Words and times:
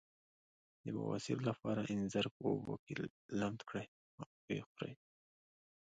د 0.83 0.85
بواسیر 0.97 1.39
لپاره 1.49 1.81
انځر 1.93 2.25
په 2.35 2.41
اوبو 2.51 2.73
کې 2.83 2.93
لمد 3.39 3.61
کړئ 3.69 3.85
او 4.19 4.29
وخورئ 4.57 4.93